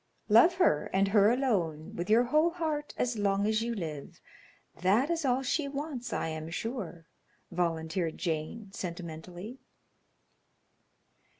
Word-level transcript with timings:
"Love 0.29 0.55
her, 0.55 0.89
and 0.93 1.09
her 1.09 1.29
alone, 1.31 1.95
with 1.95 2.09
your 2.09 2.23
whole 2.23 2.49
heart, 2.49 2.91
as 2.97 3.19
long 3.19 3.45
as 3.45 3.61
you 3.61 3.75
live. 3.75 4.19
That 4.77 5.11
is 5.11 5.25
all 5.25 5.43
she 5.43 5.67
wants, 5.67 6.11
I 6.11 6.29
am 6.29 6.49
sure," 6.49 7.05
volunteered 7.51 8.17
Jane, 8.17 8.71
sentimentally. 8.71 9.59